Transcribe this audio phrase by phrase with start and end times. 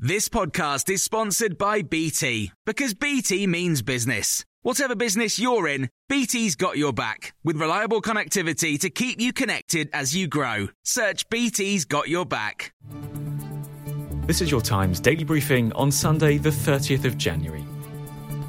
[0.00, 4.44] This podcast is sponsored by BT because BT means business.
[4.62, 9.90] Whatever business you're in, BT's got your back with reliable connectivity to keep you connected
[9.92, 10.68] as you grow.
[10.84, 12.72] Search BT's got your back.
[14.28, 17.64] This is your Times daily briefing on Sunday, the 30th of January.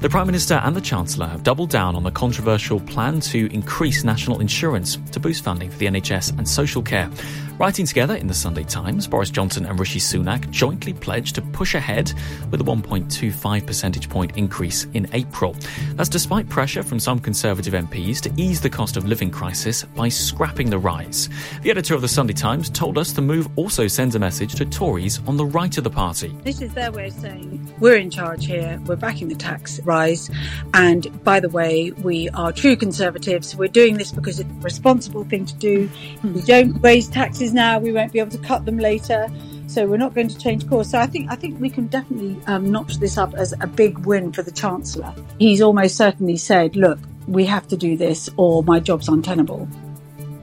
[0.00, 4.02] The Prime Minister and the Chancellor have doubled down on the controversial plan to increase
[4.02, 7.08] national insurance to boost funding for the NHS and social care.
[7.58, 11.74] Writing together in the Sunday Times, Boris Johnson and Rishi Sunak jointly pledged to push
[11.74, 12.12] ahead
[12.50, 15.56] with a 1.25 percentage point increase in April.
[15.94, 20.10] That's despite pressure from some Conservative MPs to ease the cost of living crisis by
[20.10, 21.30] scrapping the rise.
[21.62, 24.66] The editor of the Sunday Times told us the move also sends a message to
[24.66, 26.36] Tories on the right of the party.
[26.44, 30.30] This is their way of saying we're in charge here, we're backing the tax rise,
[30.74, 33.56] and by the way, we are true Conservatives.
[33.56, 35.90] We're doing this because it's a responsible thing to do.
[36.22, 39.28] We don't raise taxes now, we won't be able to cut them later.
[39.66, 40.90] So we're not going to change course.
[40.90, 43.98] So I think I think we can definitely um, notch this up as a big
[44.06, 45.12] win for the Chancellor.
[45.38, 49.68] He's almost certainly said, "Look, we have to do this, or my job's untenable."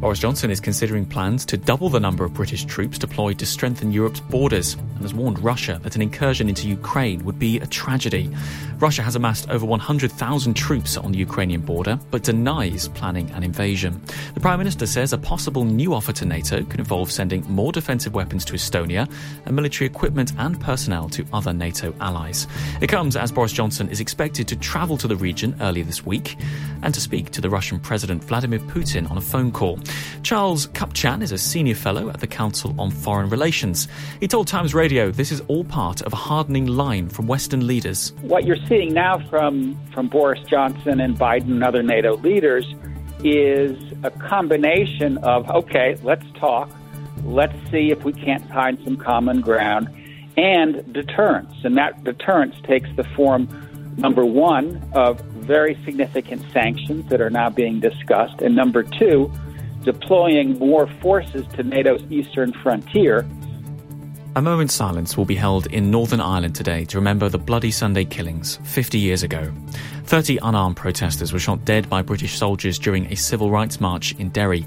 [0.00, 3.90] Boris Johnson is considering plans to double the number of British troops deployed to strengthen
[3.90, 8.30] Europe's borders and has warned Russia that an incursion into Ukraine would be a tragedy.
[8.78, 14.00] Russia has amassed over 100,000 troops on the Ukrainian border but denies planning an invasion.
[14.34, 18.14] The Prime Minister says a possible new offer to NATO could involve sending more defensive
[18.14, 19.10] weapons to Estonia
[19.46, 22.46] and military equipment and personnel to other NATO allies.
[22.80, 26.36] It comes as Boris Johnson is expected to travel to the region earlier this week
[26.84, 29.80] and to speak to the Russian President Vladimir Putin on a phone call.
[30.22, 33.88] Charles Kupchan is a senior fellow at the Council on Foreign Relations.
[34.20, 38.12] He told Times Radio this is all part of a hardening line from Western leaders.
[38.22, 42.66] What you're seeing now from, from Boris Johnson and Biden and other NATO leaders
[43.24, 46.70] is a combination of, okay, let's talk,
[47.24, 49.88] let's see if we can't find some common ground,
[50.36, 51.52] and deterrence.
[51.64, 53.48] And that deterrence takes the form,
[53.96, 59.32] number one, of very significant sanctions that are now being discussed, and number two,
[59.88, 63.26] deploying more forces to NATO's eastern frontier.
[64.36, 68.04] A moment's silence will be held in Northern Ireland today to remember the Bloody Sunday
[68.04, 69.50] killings 50 years ago.
[70.04, 74.28] 30 unarmed protesters were shot dead by British soldiers during a civil rights march in
[74.28, 74.66] Derry.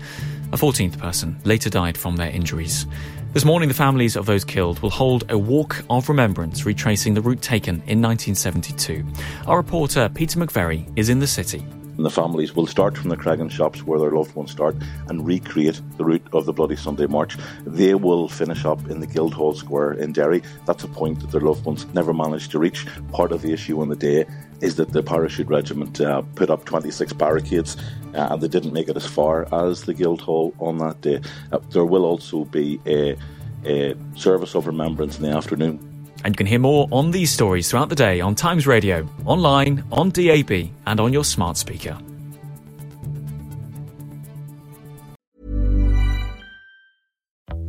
[0.54, 2.88] A 14th person later died from their injuries.
[3.34, 7.22] This morning, the families of those killed will hold a walk of remembrance retracing the
[7.22, 9.06] route taken in 1972.
[9.46, 11.64] Our reporter, Peter McVerry, is in the city
[11.97, 14.75] and the families will start from the Creggan shops where their loved ones start
[15.07, 17.38] and recreate the route of the Bloody Sunday March.
[17.66, 20.41] They will finish up in the Guildhall Square in Derry.
[20.66, 22.85] That's a point that their loved ones never managed to reach.
[23.12, 24.25] Part of the issue on the day
[24.62, 27.78] is that the parachute regiment uh, put up 26 barricades
[28.13, 31.22] uh, and they didn't make it as far as the Guildhall on that day.
[31.52, 33.18] Uh, there will also be a,
[33.66, 35.91] a service of remembrance in the afternoon
[36.24, 39.84] and you can hear more on these stories throughout the day on Times Radio, online,
[39.92, 41.98] on DAB, and on your smart speaker.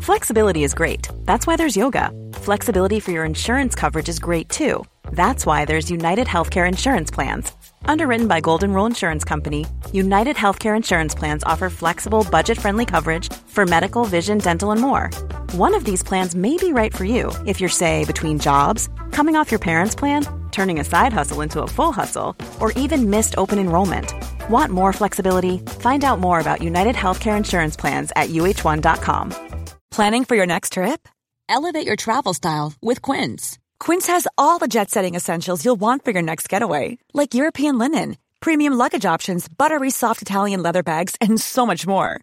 [0.02, 1.08] Flexibility is great.
[1.24, 2.10] That's why there's yoga.
[2.34, 4.84] Flexibility for your insurance coverage is great too.
[5.12, 7.52] That's why there's United Healthcare Insurance Plans.
[7.84, 13.32] Underwritten by Golden Rule Insurance Company, United Healthcare Insurance Plans offer flexible, budget friendly coverage
[13.32, 15.08] for medical, vision, dental, and more.
[15.52, 19.36] One of these plans may be right for you if you're, say, between jobs, coming
[19.36, 23.34] off your parents' plan, turning a side hustle into a full hustle, or even missed
[23.36, 24.14] open enrollment.
[24.48, 25.58] Want more flexibility?
[25.58, 29.58] Find out more about United Healthcare Insurance Plans at uhone.com.
[29.90, 31.06] Planning for your next trip?
[31.50, 33.58] Elevate your travel style with Quince.
[33.78, 37.76] Quince has all the jet setting essentials you'll want for your next getaway, like European
[37.76, 42.22] linen, premium luggage options, buttery soft Italian leather bags, and so much more.